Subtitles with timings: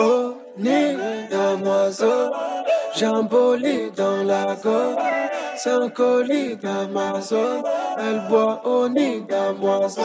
[0.00, 0.96] Au nid
[1.30, 2.32] d'un oiseau,
[2.96, 4.96] j'ai un bolide dans la gorge.
[5.56, 7.62] C'est un colis d'Amazon,
[7.98, 10.00] elle boit au nid d'un oiseau.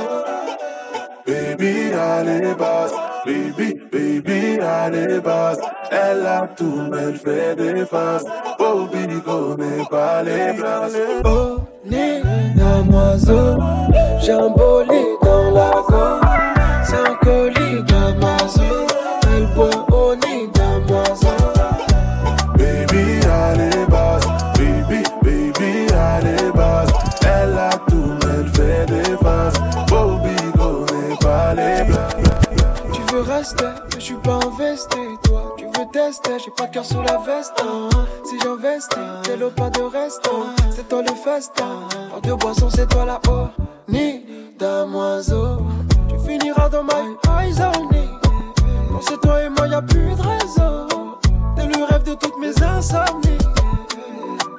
[1.26, 2.94] Baby, allez, basse.
[3.26, 5.60] Baby, baby, allez, basse.
[5.90, 8.26] Elle a tout, mais elle fait des faces.
[8.60, 10.98] Bobby connaît pas les places.
[11.24, 12.22] Au nid
[12.58, 13.58] d'un oiseau,
[14.20, 16.26] j'ai un bolide dans la gorge.
[16.84, 18.45] C'est un colis elle
[20.54, 21.28] d'un oiseau.
[22.58, 24.26] Baby, allez, basse.
[24.58, 26.90] Baby, baby, allez, basse.
[27.24, 29.56] Elle a tout, elle fait des faces.
[29.90, 32.16] Bobby connaît pas les places.
[32.94, 34.98] Tu veux rester, mais je suis pas investi.
[35.24, 37.54] Toi, tu veux tester, j'ai pas de cœur sous la veste.
[37.62, 37.90] hein.
[38.24, 40.28] Si j'investis, t'es pas de reste.
[40.32, 40.54] hein.
[40.72, 41.80] C'est toi le festin.
[42.16, 43.48] En deux boissons, c'est toi la haut.
[43.88, 44.24] Ni
[44.60, 45.58] d'un oiseau.
[46.10, 48.10] Tu finiras dans my eyes only.
[49.02, 51.20] C'est toi et moi, y a plus de réseau.
[51.56, 53.38] T'es le rêve de toutes mes insomnies.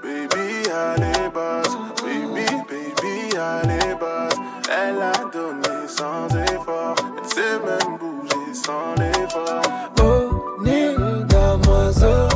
[0.03, 1.77] Baby, allez, basse.
[2.03, 4.35] Baby, baby, allez, basse.
[4.71, 6.95] Elle a donné sans effort.
[7.19, 9.63] Elle sait même bouger sans l'effort.
[10.01, 10.95] Au nid
[11.29, 12.29] d'un oiseau,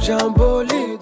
[0.00, 1.01] j'ai un bolide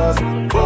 [0.00, 0.59] des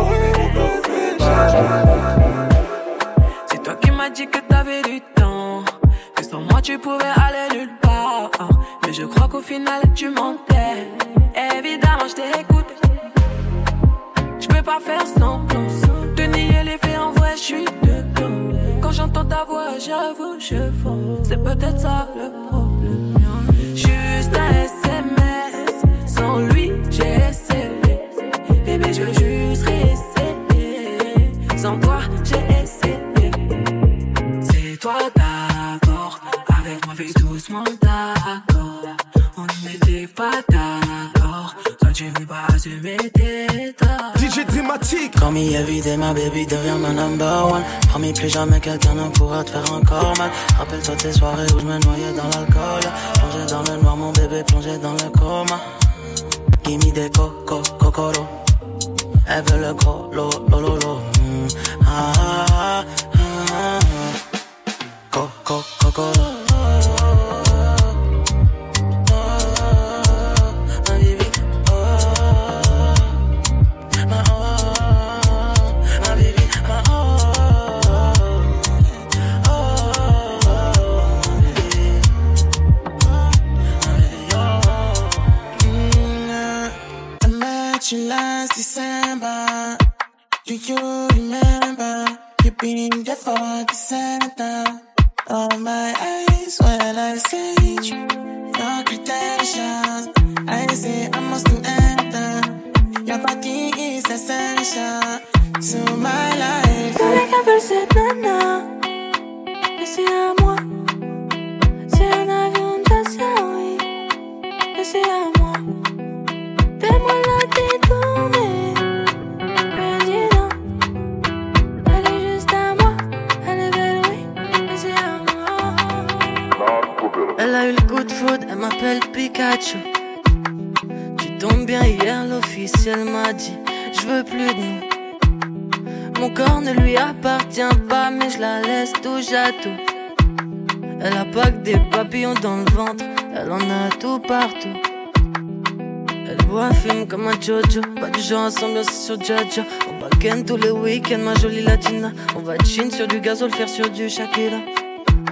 [147.29, 149.62] un Jojo, pas du genre ensemble, c'est sur Jaja.
[149.88, 152.12] On va ken tous les week-ends, ma jolie latina.
[152.37, 154.58] On va chin sur du gazole, faire sur du Shakira.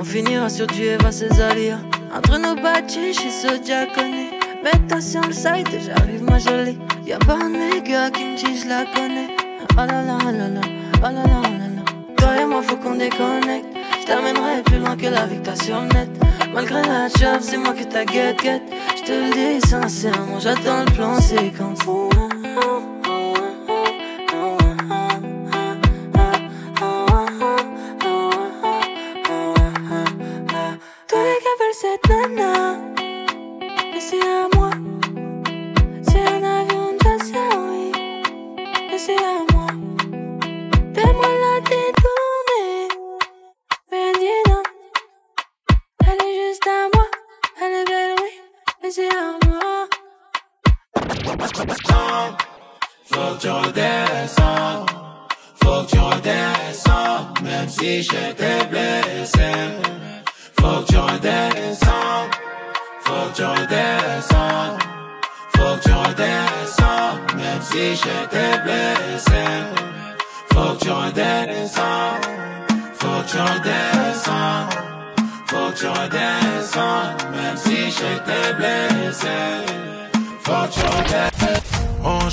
[0.00, 1.78] On finira sur du Eva Cesaria.
[2.14, 4.30] Entre nos bâtis, chez ce diaconé.
[4.64, 6.78] Mets-toi sur le site et j'arrive, ma jolie.
[7.06, 9.28] Y'a pas un nègre qui me dit je la connais.
[9.72, 10.60] Oh là là, oh là là,
[10.98, 11.82] oh là là, oh là là.
[12.16, 13.66] Toi et moi, faut qu'on déconnecte.
[14.00, 16.08] Je t'amènerai plus loin que la victoire sur net.
[16.54, 18.62] Malgré la job, c'est moi que ta guette guette.
[19.02, 21.80] Je te le dis sincèrement, j'attends le plan séquence.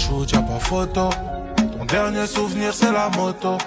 [0.09, 1.09] Shoot, y'a pas photo.
[1.77, 3.57] Ton dernier souvenir, c'est la moto.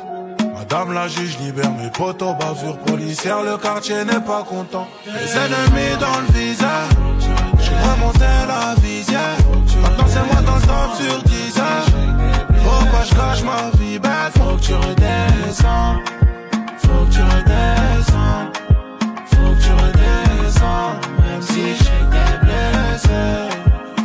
[0.55, 2.35] Madame la juge libère mes potos.
[2.39, 4.87] Bavure policière, le quartier n'est pas content.
[5.07, 6.91] Les ennemis dans le visage.
[7.59, 9.37] J'ai remonté la visière.
[9.83, 11.55] Maintenant, c'est moi dans le top sur 10
[12.65, 14.33] Pourquoi je cache ma vie belle?
[14.37, 15.97] Faut que tu redescends,
[16.79, 18.53] faut que tu redescends,
[19.27, 23.23] faut que tu redescends, même si j'étais blessé.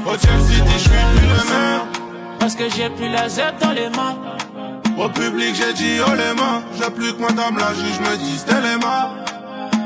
[0.05, 1.86] Au Chelsea, je suis plus le même.
[2.47, 4.15] Parce que j'ai plus la Z dans les mains.
[4.97, 6.63] Au public, j'ai dit oh les mains.
[6.79, 9.15] J'ai plus que madame la juge me dise téléma.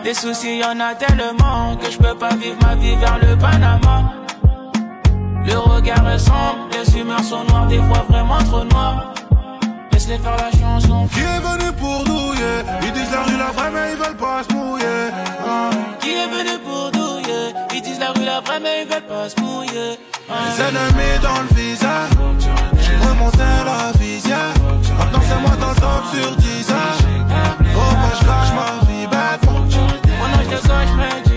[0.04, 3.36] Des soucis, y en a tellement que je peux pas vivre ma vie vers le
[3.36, 4.14] Panama.
[5.44, 9.16] Le regard est sombre, les humeurs sont noires, des fois vraiment trop noires.
[9.92, 11.08] Laisse-les faire la chanson.
[11.12, 12.62] Qui est venu pour douiller?
[12.84, 15.10] Ils disent la rue la vraie, mais ils veulent pas se mouiller.
[15.44, 15.72] Ah.
[16.00, 17.56] Qui est venu pour douiller?
[17.74, 19.98] Ils disent la rue la vraie, mais ils veulent pas se mouiller.
[20.32, 22.10] Les ennemis dans le visage.
[22.80, 24.54] J'ai remonté la visière.
[24.98, 26.68] Maintenant, c'est moi dans le top sur 10
[27.74, 31.31] Pourquoi je cache ma vie bête Mon âge de gauche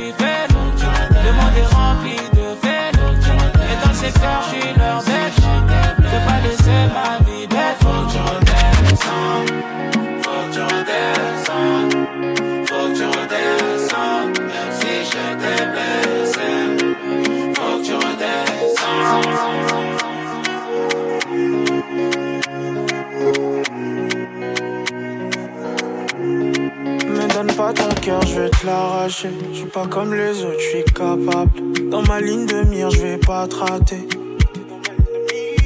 [29.04, 29.30] l'arracher.
[29.52, 31.90] Je suis pas comme les autres, je suis capable.
[31.90, 34.08] Dans ma ligne de mire, je vais pas te rater.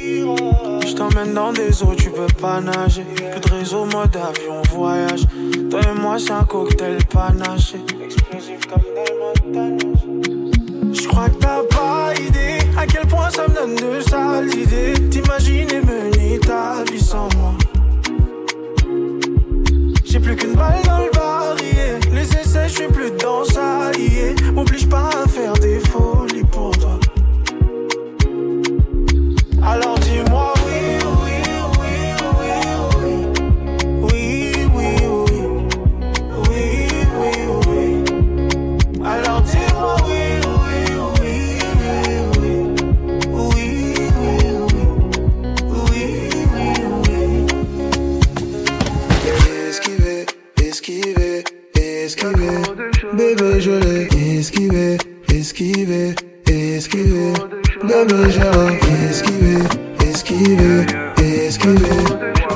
[0.01, 3.03] Je t'emmène dans des eaux, tu peux pas nager.
[3.03, 5.21] Plus de réseau, mode avion, voyage.
[5.69, 7.77] Toi et moi, c'est un cocktail panaché.
[8.03, 8.81] Explosif comme.
[10.91, 14.49] Je crois que t'as pas idée à quel point ça me donne de sales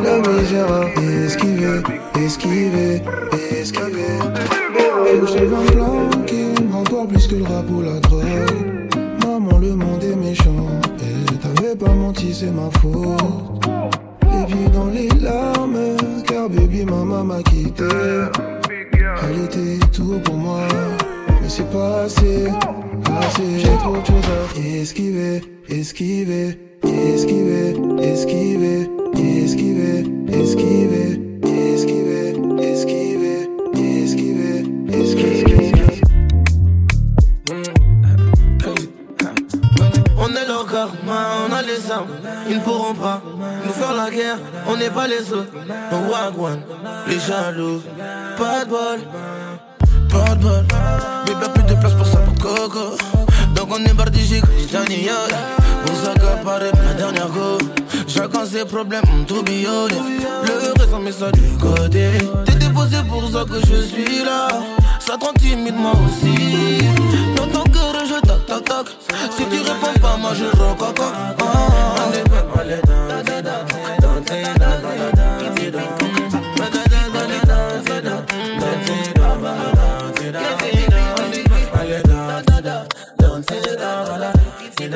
[0.04, 0.68] La misère,
[1.26, 1.82] esquiver,
[2.24, 3.02] esquiver,
[3.52, 4.20] esquiver.
[5.06, 8.90] Je trouve un plan qui me encore plus que le rap ou la drogue.
[9.24, 10.68] Maman, le monde est méchant.
[11.00, 13.66] Et t'avais pas menti, c'est ma faute.
[14.22, 15.78] Baby dans les larmes,
[16.28, 17.84] car baby maman m'a quitté.
[19.24, 20.60] Elle était tout pour moi,
[21.42, 22.48] mais c'est pas assez,
[23.22, 23.60] assez.
[23.60, 33.48] J'ai trop de choses à esquiver, esquiver, esquiver, esquiver, esquiver, esquiver, esquiver, esquiver, esquiver,
[34.94, 35.54] esquiver.
[40.18, 42.08] On est leur karma, on a les armes,
[42.50, 43.22] ils ne pourront pas
[43.66, 45.52] nous faire la guerre, on n'est pas les autres.
[45.92, 46.60] On wagwan,
[47.08, 47.82] les jaloux,
[48.38, 49.00] pas de bol,
[50.10, 50.66] pas de bol.
[51.26, 52.98] Bébé, plus de place pour ça pour Coco.
[53.56, 53.94] Donc on est
[54.26, 54.42] chez
[54.72, 55.63] Johnny Yo.
[55.90, 57.58] On s'accapare la dernière go.
[58.08, 59.96] Chacun ses problèmes, tout biolé.
[60.44, 62.10] Le on met ça du côté.
[62.46, 64.48] T'es déposé pour ça que je suis là.
[65.00, 66.78] Ça te rend timide, moi aussi.
[67.36, 68.86] Dans ton cœur, je tac tac tac.
[69.32, 71.04] Si tu réponds pas, moi je rococo.
[71.40, 71.74] Ah,
[83.34, 84.90] down, sit you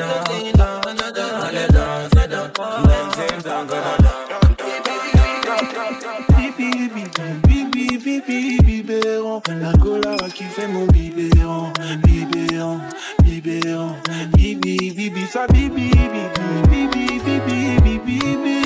[9.60, 11.72] La cola qui fait mon bibéron
[12.04, 12.80] Bibéron,
[13.24, 13.94] bibéron
[14.34, 16.22] Bibi, bibi, ça bibi, bibi,
[16.70, 18.62] bibi, bibi, bibi, bibi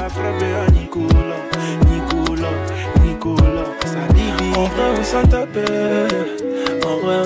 [0.00, 1.42] la frappe à Nicolas
[1.90, 2.56] Nicolas,
[3.04, 4.68] Nicolas, ça bibi On
[5.00, 5.58] on s'en tape
[7.10, 7.24] en.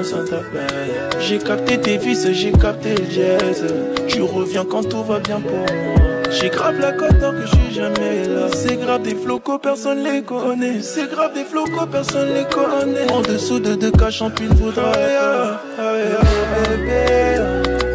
[1.20, 3.64] J'ai capté tes fils, j'ai capté le jazz.
[4.08, 6.04] Tu reviens quand tout va bien pour moi.
[6.30, 8.48] J'ai grave la cote tant que je suis jamais là.
[8.54, 10.80] C'est grave des flocos, personne les connaît.
[10.80, 13.10] C'est grave des flocos, personne les connaît.
[13.12, 14.92] En dessous de deux cas, champine voudra.
[14.94, 17.42] Ah, ah, ah, bébé,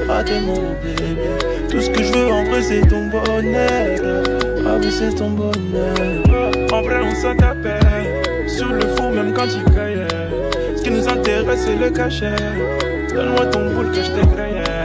[0.10, 1.22] ah mon bébé.
[1.70, 4.24] Tout ce que je veux en vrai, c'est ton bonheur.
[4.68, 6.72] Ah oui, c'est ton bonheur.
[6.72, 7.80] En vrai, on s'en tapait.
[8.48, 9.89] Sur le fou, même quand tu caillais.
[10.90, 12.36] Qui nous intéresse, c'est le cachet.
[13.14, 14.64] Donne-moi ton boule que je t'écraye.
[14.66, 14.79] Ah,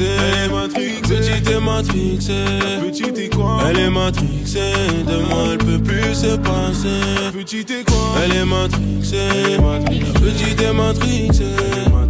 [0.00, 2.32] matrixée, elle est matrixée, petite est matrixée,
[2.84, 3.58] petite est quoi?
[3.68, 4.72] Elle est matrixée,
[5.06, 8.14] de moi elle peut plus se passer, petite est quoi?
[8.24, 9.58] Elle est matrixée,
[10.14, 11.44] petite est matrixée,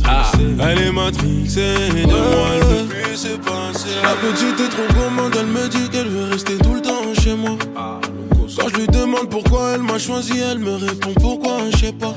[0.04, 0.30] ah.
[0.60, 3.96] Elle est matrixée, de moi elle peut plus se passer.
[4.02, 7.34] La petite est trop gourmande, elle me dit qu'elle veut rester tout le temps chez
[7.34, 7.56] moi.
[7.74, 12.14] Quand je lui demande pourquoi elle m'a choisi, elle me répond pourquoi, je sais pas.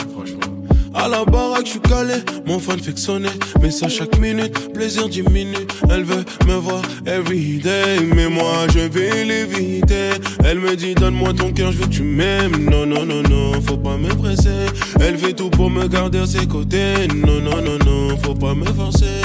[0.94, 3.30] À la baraque, je suis calé, mon fan fait sonner.
[3.62, 5.68] Mais ça chaque minute, plaisir diminue.
[5.90, 10.12] Elle veut me voir everyday, mais moi je vais l'éviter.
[10.46, 12.70] Elle me dit, donne-moi ton cœur, je veux que tu m'aimes.
[12.70, 14.68] Non, non, non, non, faut pas me presser.
[15.00, 17.08] Elle fait tout pour me garder à ses côtés.
[17.14, 19.22] Non, non, non, non, faut pas me forcer.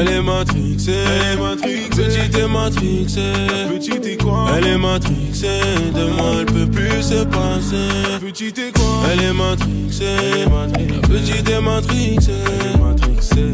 [0.00, 3.32] Elle est matrixée, elle est matrixée, petite est matrixée,
[3.68, 4.46] petite est quoi?
[4.56, 5.48] Elle est matrixée,
[5.92, 8.84] de moi elle peut plus se passer, petite est quoi?
[9.12, 12.32] Elle est matrixée, matrixée, petite est matrixée,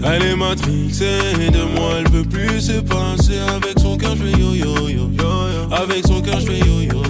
[0.04, 4.38] elle est matrixée, de moi elle peut plus se passer, avec son cœur je fais
[4.38, 5.10] yo yo yo,
[5.72, 7.02] avec son cœur je fais yo yo,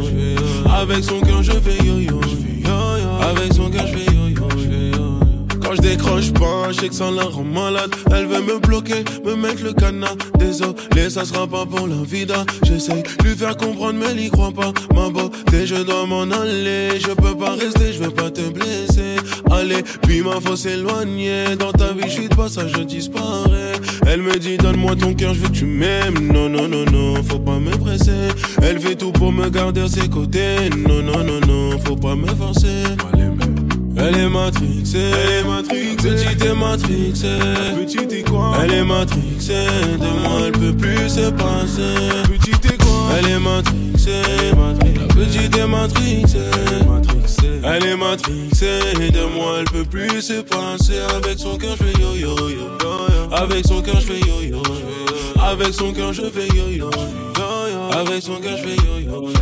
[0.73, 2.21] avec son cœur je fais yo yo,
[3.21, 4.14] avec son cœur je fais yo yo.
[5.75, 7.91] Je décroche pas, je sais que ça la rend malade.
[8.15, 10.17] Elle veut me bloquer, me mettre le canard.
[10.39, 12.45] Désolé, ça sera pas pour la vida.
[12.63, 14.73] J'essaye lui faire comprendre, mais elle y croit pas.
[14.95, 17.01] Ma beauté, je dois m'en aller.
[17.01, 19.17] Je peux pas rester, je veux pas te blesser.
[19.51, 21.57] Allez, puis ma faut s'éloigner.
[21.59, 23.73] Dans ta vie, je suis de passage, je disparais.
[24.07, 26.33] Elle me dit, donne-moi ton cœur, je veux que tu m'aimes.
[26.33, 28.29] Non, non, non, non, faut pas me presser.
[28.63, 30.71] Elle fait tout pour me garder à ses côtés.
[30.87, 32.85] Non, non, non, non, faut pas me forcer.
[33.97, 37.39] Elle est matrixée, elle est matrixée, petite est matrixée,
[37.79, 38.53] petite est quoi?
[38.63, 39.67] Elle est matrixée,
[39.99, 41.95] de moi elle peut plus se passer,
[42.29, 43.09] petite est quoi?
[43.19, 44.23] Elle est matrixée,
[44.99, 46.39] la petite est matrixée,
[47.63, 52.03] elle est matrixée, de moi elle peut plus se passer, avec son cœur je fais
[52.03, 54.63] yo yo yo, avec son cœur je fais yo yo,
[55.41, 56.91] avec son cœur je fais yo yo,
[57.93, 59.33] avec son cœur je fais yo yo.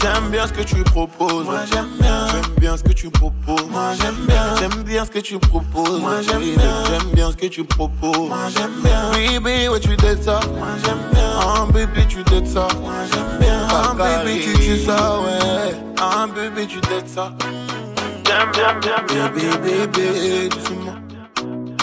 [0.00, 1.46] J'aime bien ce que tu proposes.
[1.46, 2.26] Moi j'aime bien.
[2.44, 3.70] J'aime bien ce que tu proposes.
[3.70, 4.56] Moi j'aime bien.
[4.58, 6.00] J'aime bien ce que tu proposes.
[6.00, 6.84] Moi j'aime bien.
[6.90, 8.28] J'aime bien ce que tu proposes.
[8.28, 9.10] Moi j'aime bien.
[9.12, 10.40] Baby, ouais tu dettes ça.
[10.58, 11.30] Moi j'aime bien.
[11.40, 12.68] Ah baby tu dettes ça.
[12.82, 13.66] Moi j'aime bien.
[13.70, 15.74] Ah baby tu tues ça ouais.
[15.98, 17.32] Ah baby tu dettes ça.
[18.26, 19.28] J'aime bien, bien, bien.
[19.28, 20.96] Bébé, bébé, doucement.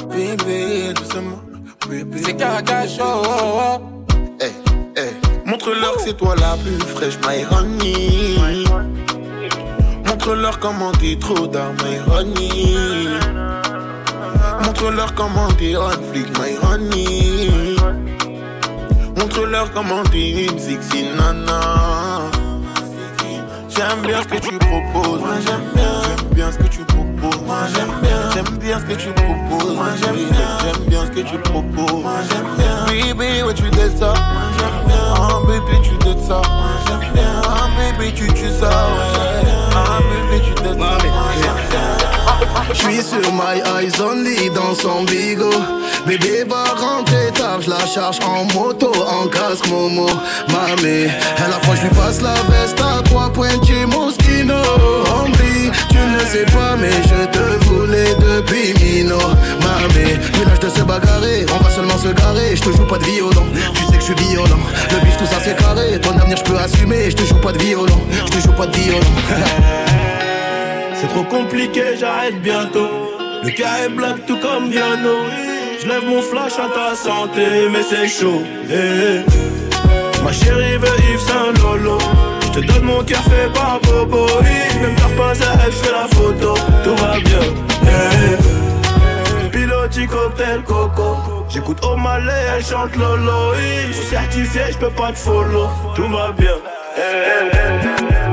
[0.09, 1.41] Bébé, doucement.
[1.89, 2.21] Bébé.
[2.23, 3.23] C'est Caracas Show.
[4.39, 4.51] Hey,
[4.95, 5.11] hey.
[5.45, 8.37] Montre-leur que c'est toi la plus fraîche, my honey.
[10.23, 13.07] Montre-leur comment t'es trop dans my honey.
[14.63, 17.75] Montre-leur comment t'es on flic, my honey.
[19.17, 22.29] Montre-leur comment t'es une sexy nana.
[23.67, 25.21] J'aime bien ce que tu proposes.
[25.21, 26.01] Moi j'aime bien.
[26.03, 27.41] J'aime bien ce que tu proposes.
[27.43, 28.31] Moi j'aime bien.
[28.31, 29.75] J'aime bien ce que tu proposes.
[29.75, 30.57] Moi j'aime bien.
[30.63, 32.03] J'aime bien ce que tu proposes.
[32.03, 32.85] Moi j'aime bien.
[32.85, 34.13] Baby, ouais tu dettes ça.
[34.13, 35.15] Moi j'aime bien.
[35.15, 36.41] Ah baby tu dettes ça.
[36.47, 37.41] Moi j'aime bien.
[37.43, 38.69] Ah baby tu tues ça.
[38.69, 39.50] Ouais.
[40.31, 40.61] Bien.
[42.73, 45.49] J'suis sur my eyes only dans son bigot
[46.07, 50.07] Bébé va rentrer tard, j'la charge en moto, en casque Momo.
[50.47, 55.37] Mamé, à la fois j'lui passe la veste à trois pointus Moschino Hombre,
[55.89, 59.17] tu ne sais pas mais je te voulais depuis Mino.
[59.17, 62.55] Mamé, village de se bagarrer, on va seulement se garer.
[62.55, 63.45] Je te joue pas de violon,
[63.75, 64.59] tu sais que je suis violent.
[64.91, 67.11] Le bif tout ça c'est carré, ton avenir je peux assumer.
[67.11, 68.99] Je te joue pas de violon, je te joue pas de violon
[71.01, 72.87] C'est trop compliqué, j'arrête bientôt.
[73.43, 75.17] Le cas est black tout comme Viano.
[75.81, 78.43] Je lève mon flash à ta santé, mais c'est chaud.
[78.69, 79.21] eh.
[80.23, 81.97] Ma chérie veut Yves Saint Lolo.
[82.43, 84.27] Je te donne mon cœur fait par Bobo
[84.81, 86.53] Même t'as pas à je fais la photo
[86.83, 87.39] Tout va bien
[87.89, 89.49] hey.
[89.51, 93.53] Piloti cocktail coco J'écoute O'Malley, elle chante Lolo
[93.87, 96.57] Je suis certifié, je peux pas te follow Tout va bien
[97.81, 98.30] duplicata.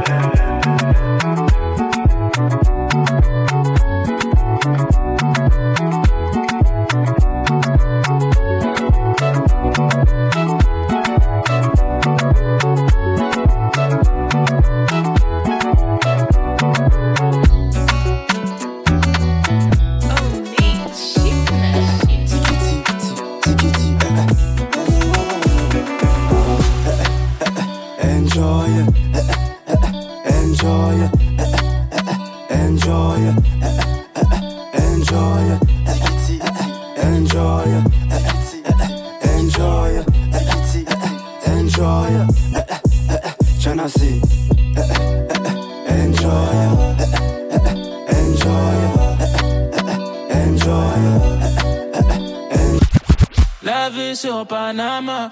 [54.58, 55.30] Panama.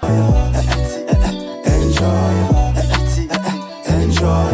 [1.75, 2.35] Enjoy,
[3.97, 4.53] enjoy.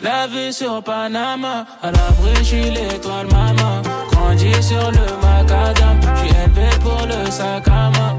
[0.00, 3.82] La vue sur Panama, à l'abri, je l'étoile maman.
[4.12, 8.16] Grandi sur le macadam, je suis élevé pour le sac à main.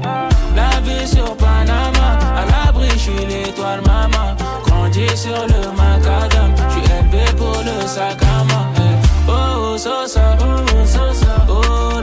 [0.54, 4.36] La vue sur Panama, à l'abri, je l'étoile maman.
[4.64, 8.66] Grandi sur le macadam, je suis élevé pour le sac à main.
[8.76, 8.80] Eh,
[9.28, 11.97] oh, oh, so, so, oh, so, oh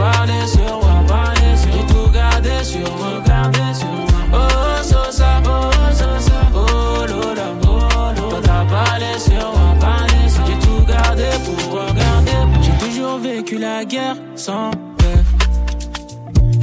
[0.00, 4.40] parler sur moi, parler sur J'ai tout gardé sur moi, gardé sur moi.
[4.40, 7.78] Oh, Sosa, oh, Sosa, oh, Lola, oh,
[8.16, 8.40] Lola.
[8.42, 12.38] t'as parlé sur moi, parlé sur J'ai tout gardé pour regarder.
[12.62, 15.22] J'ai toujours vécu la guerre sans peur.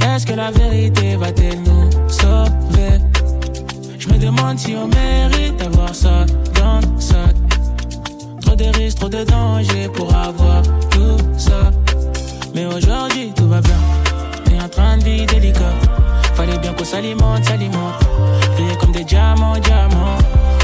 [0.08, 2.98] Est-ce que la vérité va-t-elle nous sauver?
[3.98, 7.24] Je me demande si on mérite d'avoir ça dans ça.
[8.40, 11.67] Trop de risques, trop de dangers pour avoir tout ça.
[12.54, 13.76] Mais aujourd'hui, tout va bien.
[14.44, 15.72] T'es en train de vie délicat.
[16.34, 17.94] Fallait bien qu'on s'alimente, s'alimente.
[18.54, 20.18] Briller comme des diamants, diamants.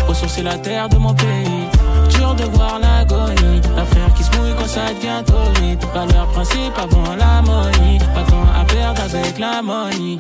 [0.07, 1.69] Ressourcer la terre de mon pays.
[2.11, 3.61] Dur de voir l'agonie.
[3.77, 5.83] La frère qui se mouille quand ça devient torride.
[5.95, 7.99] Valeur principe avant la money.
[8.15, 10.19] Pas temps à perdre avec la money.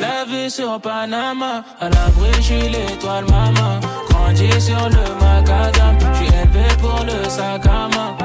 [0.00, 3.78] La vue sur Panama, à l'abri, je l'étoile maman.
[4.10, 8.16] Grandi sur le macadam, je suis élevé pour le sac à main.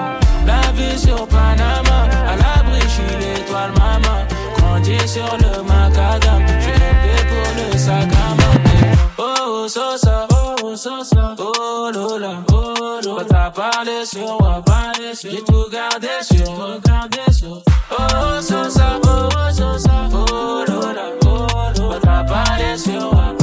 [0.48, 1.37] La vue sur Panama.
[1.48, 1.98] Panama.
[2.32, 4.20] À l'abri, je suis l'étoile maman.
[4.58, 6.44] Grandi sur le macadam.
[6.60, 8.56] Je rêvais pour le sac à main.
[9.18, 10.28] Oh, sosa.
[10.32, 11.36] Oh, sosa.
[11.40, 12.44] Oh, lola.
[12.52, 13.24] Oh, oh lola.
[13.24, 15.32] Oh, T'as sur moi, parlé sur.
[15.32, 16.44] J'ai tout gardé sur.
[16.44, 17.62] Tout gardé sur.
[17.92, 19.00] Oh, oh, sosa.
[19.04, 20.10] Oh, oh, sosa.
[20.14, 21.06] Oh, lola.
[21.26, 22.78] Oh, lola.
[22.78, 23.34] Sur moi.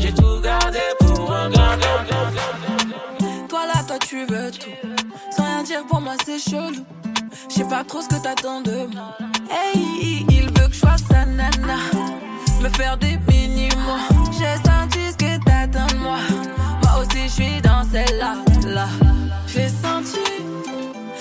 [0.00, 1.26] J'ai tout gardé pour.
[3.48, 4.70] Toi là, toi tu veux tout.
[5.36, 6.84] Sans rien dire pour moi, c'est chelou.
[7.48, 9.16] Je sais pas trop ce que t'attends de moi.
[9.50, 11.78] Hey, il veut que je fasse sa nana.
[12.62, 14.00] Me faire des minimums.
[14.32, 16.18] J'ai senti ce que t'attends de moi.
[16.82, 18.34] Moi aussi, je suis dans celle-là.
[18.66, 18.88] Là.
[19.46, 20.18] J'ai senti,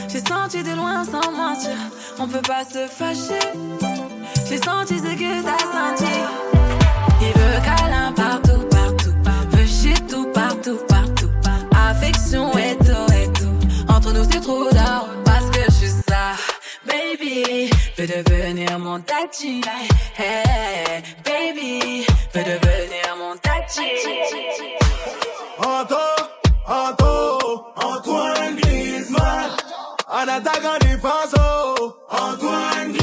[0.07, 1.77] j'ai senti de loin sans mentir.
[2.19, 3.47] On peut pas se fâcher.
[4.47, 6.11] J'ai senti ce que t'as senti.
[7.21, 9.13] Il veut câlin partout, partout.
[9.51, 11.29] Veut chez tout, partout, partout.
[11.89, 13.93] Affection et tout, et tout.
[13.93, 14.72] Entre nous, c'est trop
[18.05, 19.61] Fais devenir mon tachi.
[20.17, 23.87] Hey, baby, fais devenir mon tachi.
[25.57, 25.95] Anto,
[26.67, 29.51] Anto, Antoine Griezmann.
[30.09, 31.33] En attaque en défense,
[32.09, 33.02] Antoine Griezmann.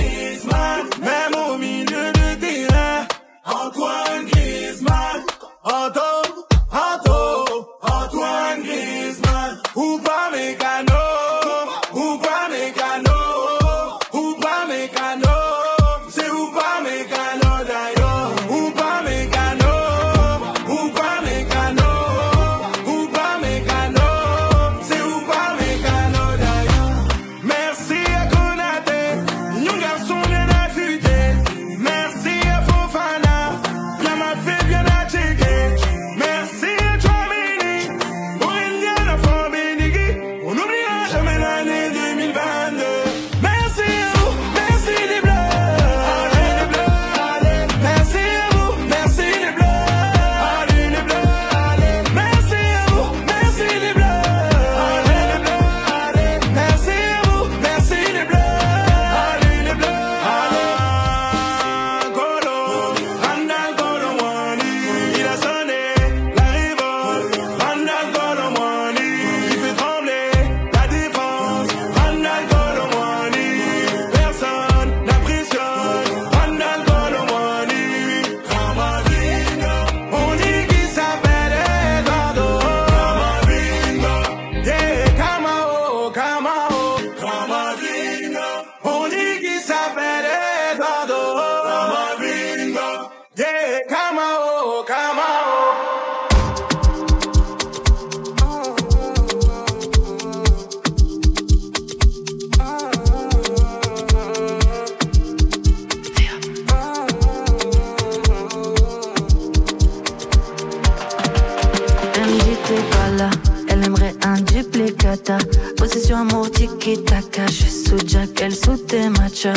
[118.40, 119.54] Elle sous tes matchas.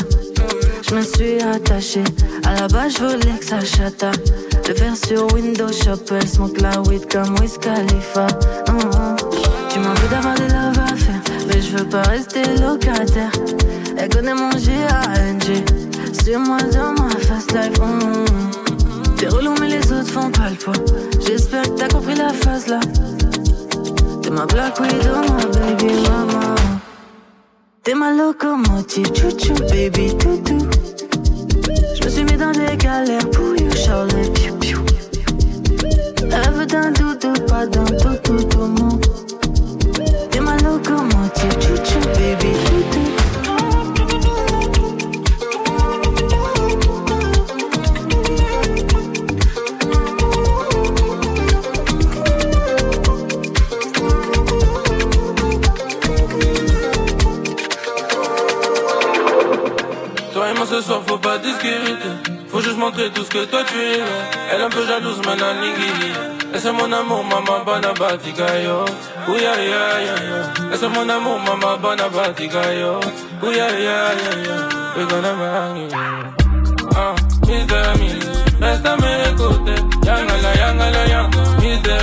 [0.89, 2.03] Je me suis attachée.
[2.45, 4.11] À la base, je que ça chata.
[4.67, 8.27] Le faire sur Windows Shop, elle smoke la weed comme Wiz Khalifa.
[8.67, 9.15] Hum, hum.
[9.69, 13.31] Tu m'en veux d'avoir des love à faire, mais je veux pas rester locataire.
[13.97, 15.63] Elle connaît mon G-A-N-G.
[16.11, 17.79] C'est moi dans ma fast life.
[17.79, 18.25] hum.
[19.17, 20.73] T'es relou, mais les autres font pas le poids.
[21.25, 22.79] J'espère que t'as compris la phase là.
[24.21, 26.72] T'es ma black widow, ma baby mama.
[27.83, 30.57] T'es ma locomotive, chouchou, baby toutou.
[31.95, 34.79] Je me suis mis dans des galères pour you, Charlie, piou piou.
[36.53, 38.97] Veut d'un doudou, pas d'un toutou, tout mon.
[40.31, 43.22] T'es ma locomotive, chouchou, baby toutou.
[60.83, 61.95] Soir faut pas discuter
[62.49, 64.01] Faut juste montrer tout ce que toi tu es
[64.51, 65.55] Elle un peu jalouse maintenant
[66.53, 68.85] Et c'est mon amour maman banabatika yo
[69.27, 72.99] Ouya ya ya ya Et c'est mon amour maman banabatika yo
[73.41, 75.93] Ouya ya ya ya We gonna bang it.
[76.95, 77.15] Ah,
[77.47, 77.97] Mr.
[77.97, 78.09] Me
[78.61, 79.81] Reste à mes côtés.
[80.05, 81.63] Yangala yangala yang Mr.
[81.63, 82.02] Me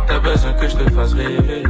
[0.21, 1.63] besoin que je te fasse rêver.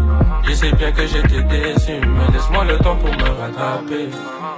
[0.44, 4.10] Je sais bien que j'étais déçu Mais laisse-moi le temps pour me rattraper.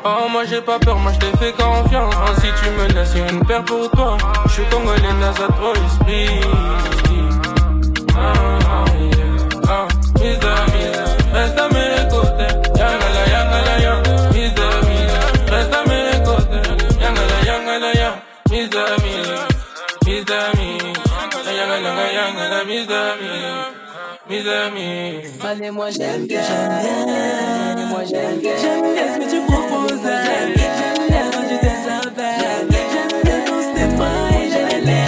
[0.05, 2.13] Oh moi j'ai pas peur, moi je te fais confiance.
[2.17, 4.17] Oh, Si tu me laisses une paire pour toi.
[4.45, 6.41] Je suis congolais, NASA trop esprit.
[8.15, 8.33] Ah,
[8.69, 9.63] ah, yeah.
[9.69, 9.87] ah,
[11.33, 12.53] reste à mes côtés.
[12.77, 14.01] Yangala, yangala, yang
[14.33, 14.99] Miss Dami,
[15.51, 16.69] reste à mes côtés.
[17.01, 18.15] Yangala, yangala, yang
[18.51, 19.15] Miss Dami,
[20.05, 20.77] Miss Dami
[21.57, 23.82] Yangala, yangala, Miss Dami
[24.29, 29.41] Miss Dami Allez, moi j'aime bien, j'aime moi j'aime bien, j'aime bien ce que tu
[29.51, 34.49] proposes, j'aime bien, j'aime bien quand tu te savais, j'aime bien quand c'était moi et
[34.49, 35.03] j'aime bien,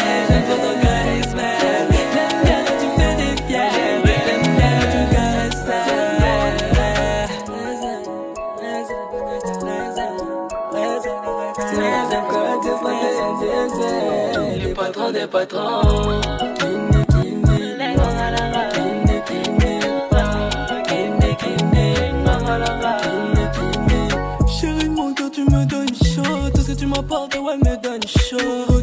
[28.16, 28.75] me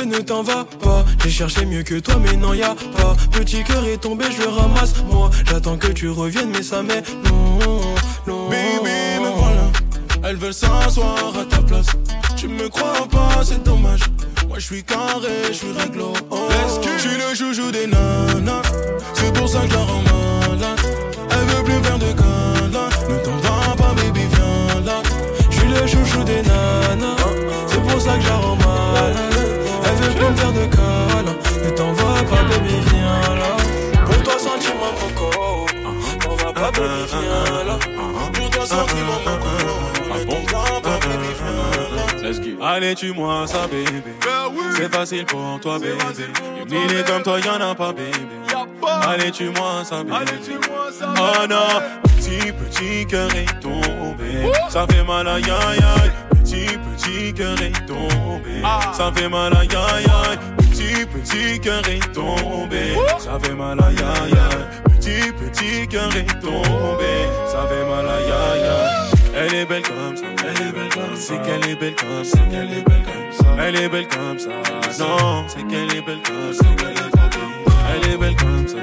[0.00, 1.04] bébé ne t'en va pas.
[1.22, 3.14] J'ai cherché mieux que toi, mais non, y a pas.
[3.32, 4.94] Petit cœur est tombé, je le ramasse.
[5.10, 7.80] Moi, j'attends que tu reviennes, mais ça m'est non,
[8.26, 8.48] non.
[8.48, 9.70] Baby, me voilà.
[10.22, 11.86] Elles veulent s'asseoir à ta place.
[12.36, 14.00] Tu me crois pas, c'est dommage.
[14.48, 16.12] Moi je suis carré, je suis réglo.
[16.30, 16.48] Oh.
[16.82, 18.62] Je suis le joujou des nanas.
[19.14, 20.80] C'est pour ça que je la rends malade.
[21.30, 22.90] Elle veut plus faire de câlins.
[23.08, 25.02] Ne t'en va pas, baby, viens là.
[25.50, 27.16] Je suis le chouchou des nanas.
[27.66, 28.59] C'est pour ça que je la rends.
[30.30, 31.36] De câlins.
[31.64, 33.56] Ne t'en va pas, baby, viens là.
[34.04, 35.66] Pour toi, sentiment coco.
[36.28, 37.76] On va pas, baby, viens là.
[38.32, 39.52] Pour toi, sentiment coco.
[40.08, 41.60] Ne t'en va pas, baby, viens
[41.96, 42.74] là.
[42.74, 43.66] Allez, tue-moi ça.
[43.70, 44.62] Bah oui.
[44.76, 45.98] C'est facile pour toi, bébé.
[46.70, 48.10] Une idée comme toi, y'en a pas, bébé.
[49.02, 50.16] Allez, tue-moi ça, bébé.
[51.02, 54.52] Oh non, petit, petit cœur est tombé.
[54.68, 55.58] Ça fait mal à ya
[56.50, 58.60] Petit, petit cœur est tombé.
[58.92, 59.86] Ça fait mal à ya
[60.56, 62.96] Petit, petit cœur est tombé.
[63.20, 64.48] Ça fait mal à ya
[64.82, 67.28] Petit, petit cœur est tombé.
[67.46, 68.80] Ça fait mal à ya
[69.36, 71.20] Elle est belle comme ça, elle est belle comme ça.
[71.20, 73.56] C'est qu'elle est belle comme ça, qu'elle est belle comme ça.
[73.62, 74.50] Elle est belle comme ça,
[74.98, 77.78] non, c'est qu'elle est belle comme ça, qu'elle est belle comme ça.
[77.94, 78.76] Elle est belle comme ça,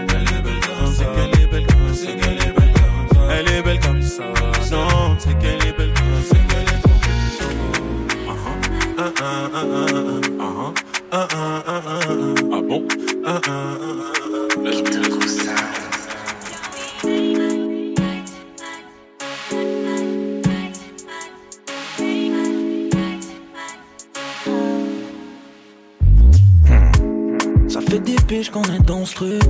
[27.69, 27.81] Ça.
[27.89, 28.15] Fait des
[28.51, 29.41] qu'on est dans ce truc.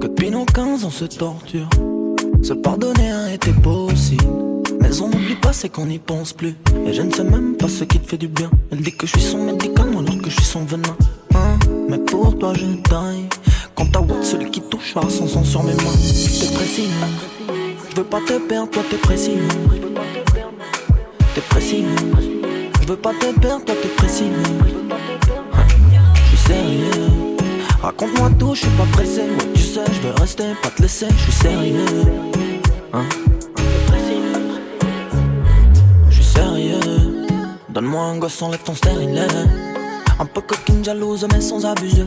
[0.00, 1.68] Que depuis nos 15, on se torture.
[2.42, 4.49] Se pardonner était possible.
[4.90, 6.56] Mais on n'oublie pas c'est qu'on n'y pense plus.
[6.84, 8.50] Et je ne sais même pas ce qui te fait du bien.
[8.72, 10.96] Elle dit que je suis son médicament alors que je suis son venin.
[11.32, 11.58] Hein?
[11.88, 13.28] Mais pour toi je taille.
[13.76, 15.96] Quand ta Watt celui qui touchera son sang sur mes mains.
[16.40, 16.88] T'es précis
[17.88, 19.38] Je veux pas te perdre toi t'es précis
[21.36, 21.84] T'es précis
[22.82, 24.24] Je veux pas te perdre toi t'es précis
[26.14, 27.36] Je suis sérieux
[27.80, 29.20] Raconte-moi tout, je suis pas pressé.
[29.20, 31.84] Ouais, tu sais, je vais rester, pas te laisser, je suis sérieux.
[32.92, 33.04] Hein?
[37.72, 39.28] Donne-moi un gosse, enlève ton stérilet.
[40.18, 42.04] Un peu coquine, jalouse, mais sans abuser.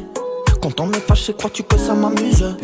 [0.62, 2.56] Quand on est fâché, crois-tu que ça m'amuse?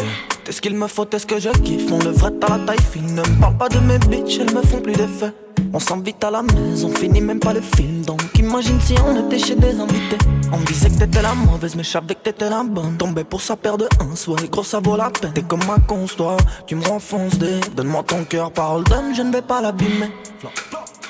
[0.43, 1.91] T'es ce qu'il me faut, t'es ce que je kiffe?
[1.91, 3.15] On le vrai à la taille fine.
[3.15, 5.33] Ne me parle pas de mes bitches, elles me font plus d'effet.
[5.71, 8.01] On s'invite à la maison, finit même pas le film.
[8.01, 10.17] Donc imagine si on était chez des invités.
[10.51, 12.97] On disait que t'étais la mauvaise, mais je savais que t'étais la bonne.
[12.97, 15.31] Tombé pour sa paire de 1, soit gros, ça vaut la peine.
[15.33, 17.59] T'es comme ma conce, toi, tu me renfonces des.
[17.75, 20.11] Donne-moi ton cœur, parole d'homme, je ne vais pas l'abîmer.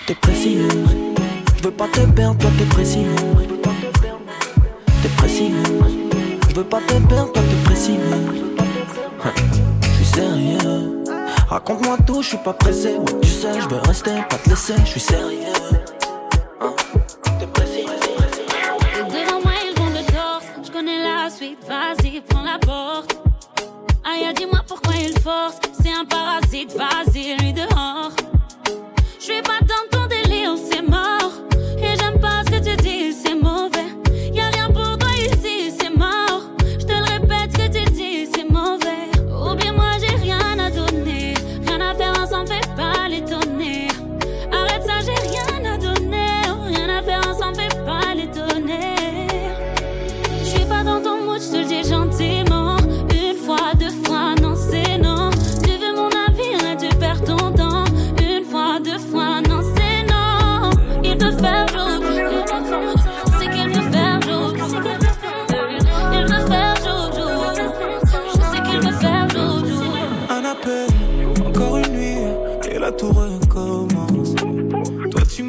[0.06, 0.58] T'es précis,
[1.60, 3.06] je veux pas te perdre, toi t'es précis.
[5.02, 5.52] T'es précis,
[6.50, 8.00] je veux pas te perdre, toi t'es précis.
[9.82, 11.04] Je suis sérieux.
[11.50, 12.96] Raconte-moi tout, je suis pas pressé.
[12.96, 15.40] Ouais, tu sais, je veux rester, pas te laisser, je suis sérieux.
[16.62, 16.74] Hein?
[17.42, 20.46] Devant moi, ils vont le torse.
[20.64, 23.18] Je connais la suite, vas-y, prends la porte.
[24.06, 25.60] Aïe, dis-moi pourquoi il force.
[25.82, 28.14] C'est un parasite, vas-y, lui dehors.
[29.20, 29.99] Je vais pas dans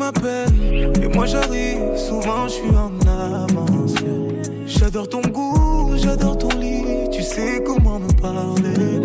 [0.03, 3.95] Et moi j'arrive, souvent je suis en avance.
[4.67, 9.03] J'adore ton goût, j'adore ton lit, tu sais comment me parler.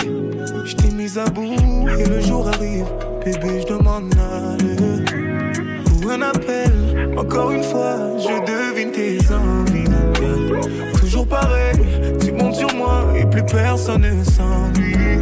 [0.64, 2.86] Je t'ai mise à bout, et le jour arrive,
[3.26, 5.04] bébé je demande aller.
[6.06, 6.72] Ou un appel,
[7.18, 9.84] encore une fois, je devine tes envies.
[10.98, 11.76] Toujours pareil,
[12.22, 15.20] tu montes sur moi, et plus personne ne s'ennuie.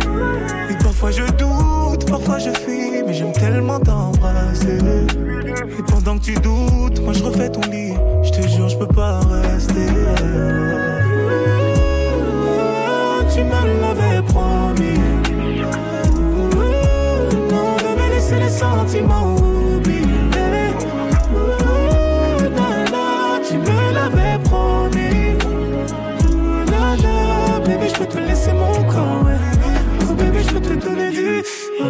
[0.69, 4.77] Et parfois je doute, parfois je fuis, mais j'aime tellement t'embrasser.
[5.61, 8.87] Et pendant que tu doutes, moi je refais ton lit, je te jure, je peux
[8.87, 9.87] pas rester.
[13.33, 14.99] Tu me l'avais promis.
[17.51, 20.07] On devait laisser les sentiments oubliés.
[23.47, 25.37] Tu me l'avais promis.
[26.71, 29.23] Nana, Bébé, je peux te laisser mon corps.
[29.25, 29.37] ouais.
[30.09, 31.43] Oh bébé, je peux te donner du.
[31.81, 31.85] Oh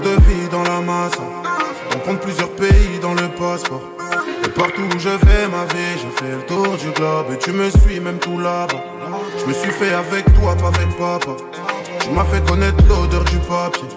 [0.00, 1.18] De vie dans la masse.
[1.94, 3.82] On compte plusieurs pays dans le passeport.
[4.42, 7.52] Et partout où je vais ma vie, je fais le tour du globe et tu
[7.52, 8.82] me suis même tout là-bas.
[9.38, 11.36] Je me suis fait avec toi, pas avec papa.
[12.00, 13.88] Tu m'as fait connaître l'odeur du papier.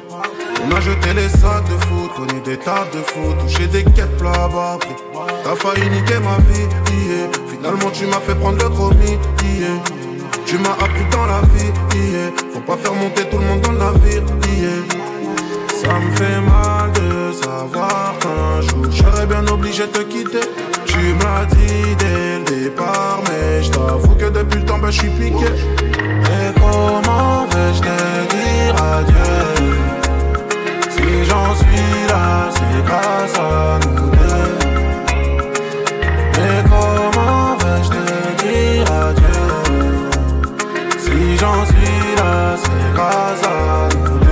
[0.66, 4.18] On a jeté les sacs de foot, connu des tables de foot, touché des quêtes
[4.18, 4.78] plats bas
[5.46, 6.68] T'as failli niquer ma vie,
[7.08, 7.30] yeah.
[7.50, 9.18] Finalement tu m'as fait prendre le chromie,
[9.60, 9.70] yeah.
[10.46, 12.32] Tu m'as appris dans la vie, yeah.
[12.54, 14.24] Faut pas faire monter tout le monde dans le navire.
[15.86, 20.40] Ça me fait mal de savoir qu'un jour j'aurais bien obligé de te quitter.
[20.88, 25.02] Tu m'as dit dès le départ, mais je t'avoue que depuis le temps, ben, je
[25.02, 25.46] suis piqué.
[25.46, 27.98] Et comment vais-je te
[28.34, 29.78] dire adieu?
[30.90, 34.58] Si j'en suis là, c'est grâce à nous deux.
[36.40, 38.04] Mais comment vais-je te
[38.44, 39.46] dire adieu?
[40.98, 44.25] Si j'en suis là, c'est grâce à nous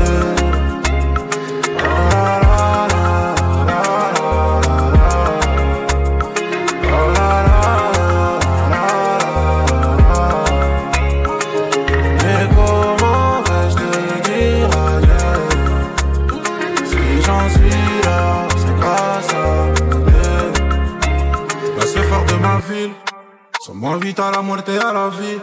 [23.73, 25.39] Moi vite à la muerte et à la vie.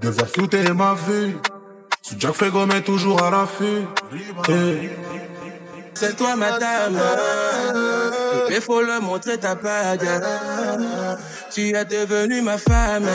[0.00, 1.36] Devais flouter ma vue.
[2.02, 3.86] Ce Jack fait gommer toujours à l'affût.
[4.48, 4.90] Hey.
[5.94, 6.98] C'est toi madame.
[8.50, 10.06] Il faut le montrer ta bague.
[11.50, 13.08] Tu es devenue ma femme.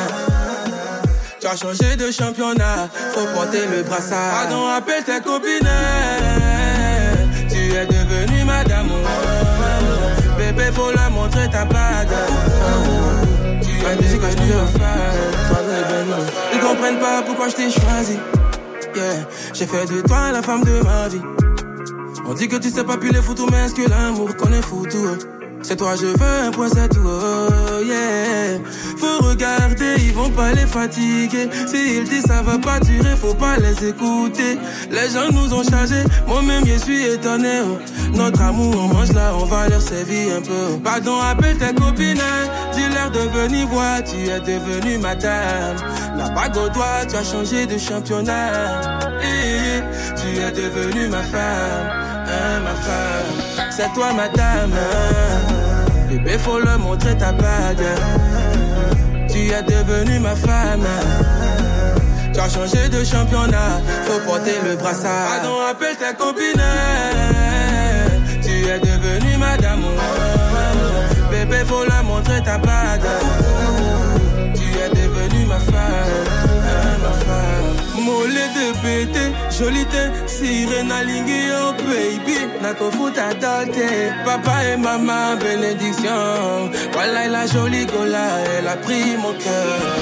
[1.40, 2.90] Tu as changé de championnat.
[3.14, 4.32] Faut porter le brassard.
[4.32, 5.70] Pardon appelle tes copines
[7.50, 8.90] Tu es devenue madame.
[10.38, 12.51] Bébé faut le montrer ta bague
[16.54, 18.18] ils comprennent pas pourquoi je t'ai choisi.
[18.96, 21.22] Yeah, j'ai fait de toi la femme de ma vie.
[22.26, 24.98] On dit que tu sais pas plus les photos, mais est-ce que l'amour connaît photo?
[25.62, 27.00] C'est toi, je veux un point, c'est tout.
[28.98, 31.50] Faut regarder, ils vont pas les fatiguer.
[31.68, 34.58] S'ils disent ça va pas durer, faut pas les écouter.
[34.90, 37.62] Les gens nous ont chargés, moi-même je suis étonné.
[38.14, 40.80] Notre amour, on mange là, on va leur servir un peu.
[40.84, 42.22] Pardon, appelle tes copines,
[42.74, 45.78] dis-leur de venir voir, tu es devenue madame.
[46.18, 49.00] La bague au doigt, tu as changé de championnat.
[49.22, 51.90] Tu es devenue ma femme,
[52.28, 53.70] hein, ma femme.
[53.72, 54.72] C'est toi, madame.
[56.12, 57.88] Bébé, faut le montrer ta bague.
[59.30, 60.86] Tu es devenue ma femme.
[62.34, 65.40] Tu as changé de championnat, faut porter le brassard.
[65.40, 66.62] Pardon, appelle tes copines.
[68.42, 69.86] Tu es devenue madame.
[71.32, 73.08] Bébé, faut le montrer ta bague.
[74.54, 75.71] Tu es devenue ma femme.
[78.06, 79.26] Mollet de pété,
[79.58, 83.90] jolité, sirène aligné oh baby, nako futa doté.
[84.26, 86.72] Papa et maman, bénédiction.
[86.94, 90.02] Voilà la jolie gola, elle a pris mon cœur.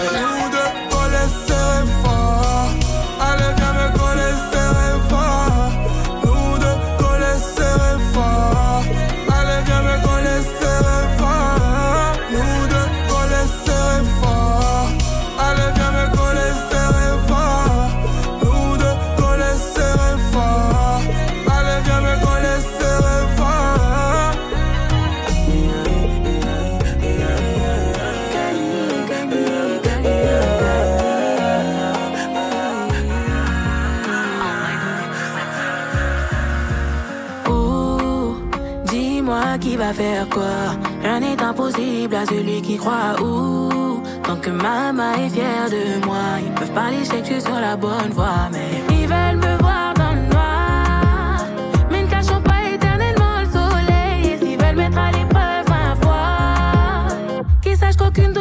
[39.91, 46.37] Rien n'est impossible à celui qui croit où Tant que maman est fière de moi.
[46.45, 49.95] Ils peuvent parler, je sais que sur la bonne voie Mais ils veulent me voir
[49.95, 51.43] dans le noir.
[51.89, 54.33] Mais ne cachons pas éternellement le soleil.
[54.33, 57.43] Et s'ils veulent mettre à l'épreuve ma foi.
[57.63, 58.33] Qu'ils sachent qu'aucune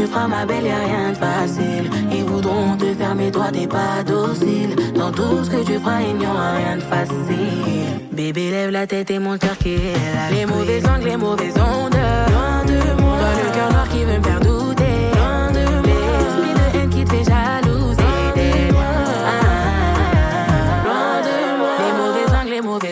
[0.00, 3.66] tu feras ma belle y'a rien de facile Ils voudront te faire mais toi t'es
[3.66, 8.50] pas docile Dans tout ce que tu feras il n'y aura rien de facile Bébé,
[8.50, 10.30] lève la tête et mon cœur qui est là.
[10.30, 11.94] Les mauvais angles, les mauvaises ondes.
[11.94, 13.16] Loin de moi.
[13.22, 14.98] Dans le cœur noir qui veut me faire douter.
[15.14, 16.00] Loin de moi.
[16.18, 18.02] L'esprit de haine qui te fait jalouser.
[18.02, 18.92] Loin
[21.28, 21.74] de moi.
[21.78, 22.89] Les mauvais angles, les mauvaises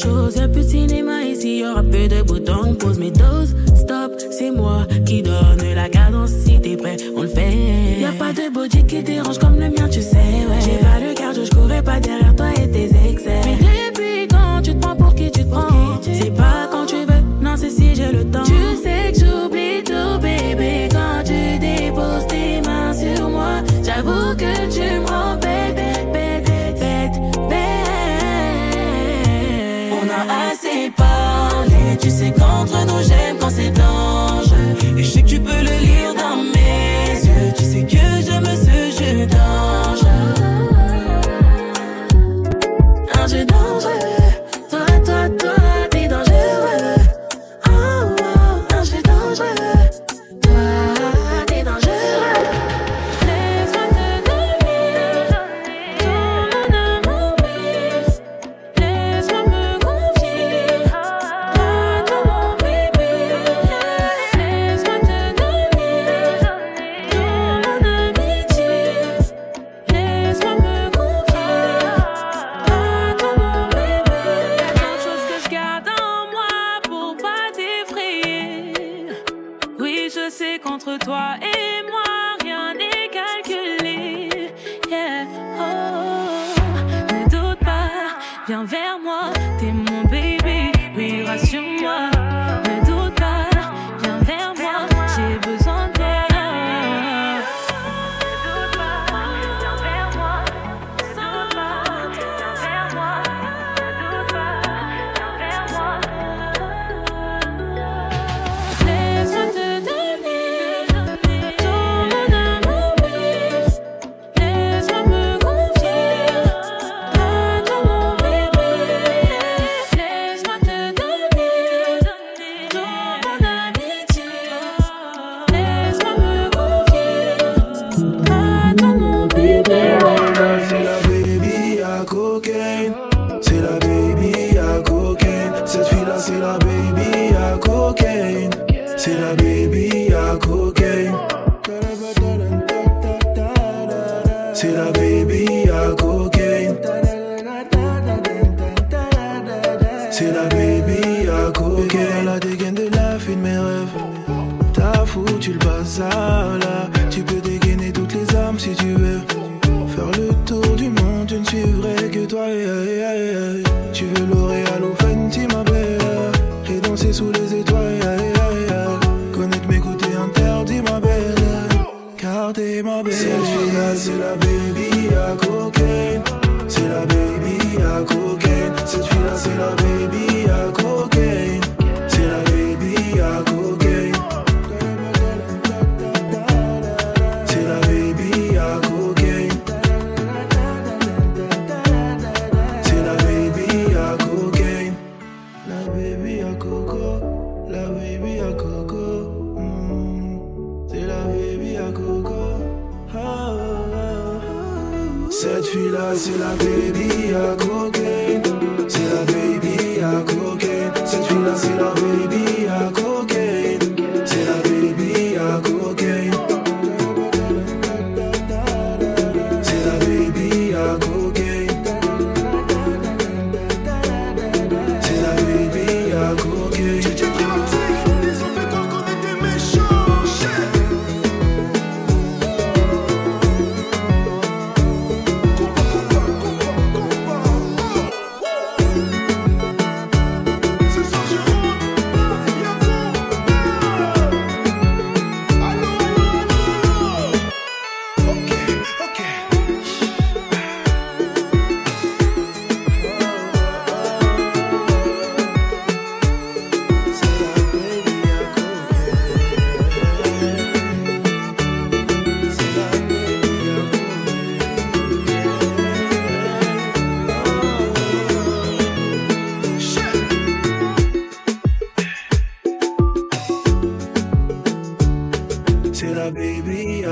[0.00, 0.36] chose.
[0.36, 2.74] Y'a plus de cinéma ici, y aura peu de boutons.
[2.74, 6.30] Pose mes doses, stop, c'est moi qui donne la cadence.
[6.30, 8.00] Si t'es prêt, on le fait.
[8.00, 9.59] Y'a pas de body qui dérange comme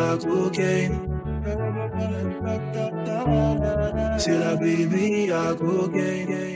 [0.09, 0.98] la cocaine.
[4.18, 6.47] C'est la baby à cocaine.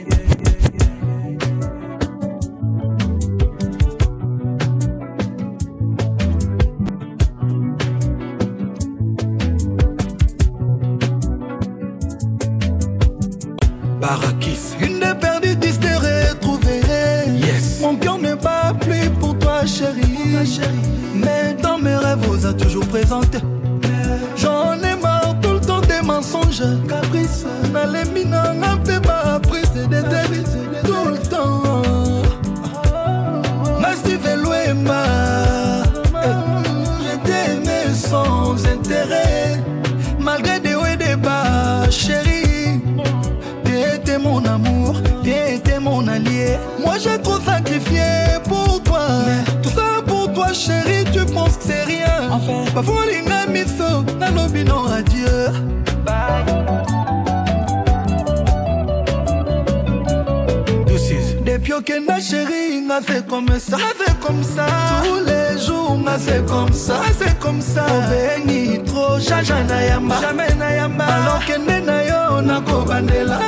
[70.33, 73.39] jamais nayamba alokende na yo nakobandela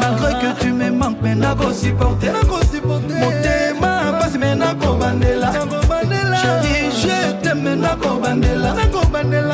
[0.00, 2.30] malgré que tu me manque me nakosupporte
[3.18, 8.74] motema pasi me nakobandela chéri je teme nakobandela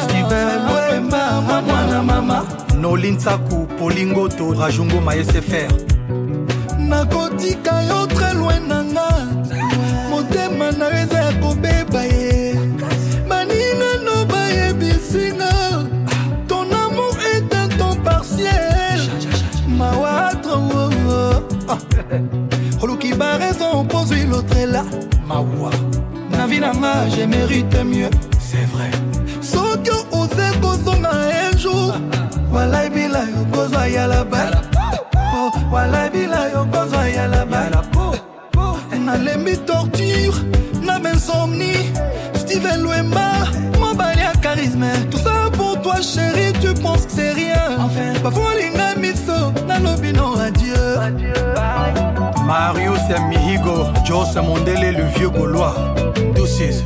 [0.03, 2.44] stivenboema mwa mwana mama.
[2.80, 5.68] Nolinsaku polingoto rajungo mayese fer.
[6.78, 8.81] Nakotika yo très loin na
[22.82, 24.84] oluki baraison pozwi lotrela
[25.26, 25.70] mawa
[26.30, 28.10] na vi na nga je mérite mieux.
[28.38, 28.90] C'est vrai.
[29.40, 31.94] Soki oze kozonga un jour.
[32.52, 34.60] Walai bila yo kozwa yala bala
[35.72, 37.82] walai bila yo kozwa yala bala
[39.04, 40.36] nalembi torture
[40.86, 41.72] na bensomni
[42.34, 43.48] steven lwemba
[43.80, 44.90] mobali ya charisme.
[45.10, 47.78] Tout ça pour toi chéri tu penses que c'est rien.
[48.22, 48.52] Parfois
[52.47, 55.74] marius mihigo jos mondele le vieux gaulois.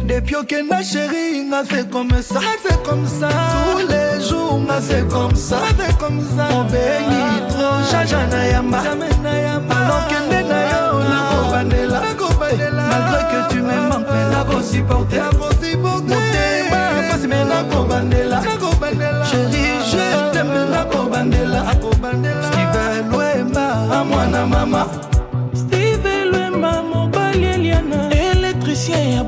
[0.06, 3.28] Depuis okenda chéri nga fait comme ça fait comme ça.
[3.54, 6.44] Tous les jours nga fait comme ça fait comme ça.
[6.60, 12.00] Obengi trop jaja na yamba alors kende na yo nakobandela
[12.90, 15.30] malgré que tu me manques mais nakosupporter
[15.82, 16.80] motema
[17.10, 18.38] pasi me nakobandela
[19.28, 21.60] chéri je t'aime nakobandela
[22.46, 23.66] steven lwemba
[24.04, 24.82] mwana mama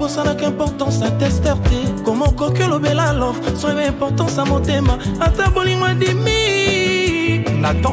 [0.08, 2.02] abosalaka importance ya tester te.
[2.04, 7.44] Koma okoki olobela love soyeba importance ya motema ata bolingo adimi.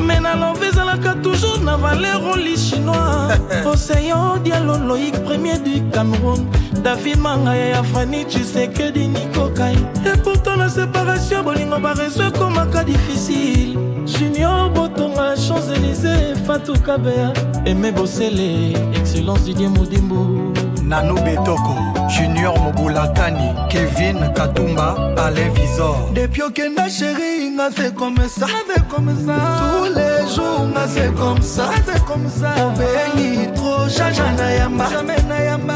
[0.05, 3.37] Me na love ezalaka toujours na valer oli chinois.
[3.65, 6.47] Oseyan dialo loïk premier du cameroun.
[6.83, 13.77] David mangaya ya fani chisekedi nikokai et pourtant na séparation bolingo bareso ekomaka difficile.
[14.05, 17.33] Junior botonga champs élysée fatou kabea.
[17.65, 20.53] Eme bosele excellence didie modimbu
[20.83, 28.47] nano betoko junior mobulakani kevin katumba alain visor depuis okenda chéri nga fait comme ça
[28.67, 29.35] fait comme ça.
[29.59, 32.51] Tous les jours fait comme ça fait comme ça.
[33.55, 34.85] Trop jaja na yamba.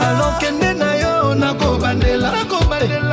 [0.09, 1.35] Alors kende na yo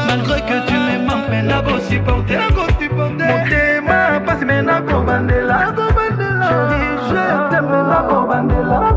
[0.06, 2.38] malgré que tu me manques mais nakosupporter
[2.96, 5.58] motema pasi me nakobandela
[6.48, 8.95] chéri je t'aime nakobandela